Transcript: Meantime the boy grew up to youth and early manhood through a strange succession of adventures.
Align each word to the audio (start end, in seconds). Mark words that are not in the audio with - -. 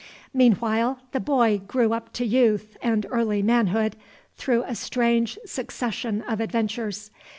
Meantime 0.33 0.95
the 1.11 1.19
boy 1.19 1.59
grew 1.67 1.93
up 1.93 2.11
to 2.11 2.25
youth 2.25 2.75
and 2.81 3.05
early 3.11 3.43
manhood 3.43 3.95
through 4.35 4.63
a 4.63 4.73
strange 4.73 5.37
succession 5.45 6.23
of 6.23 6.39
adventures. 6.39 7.11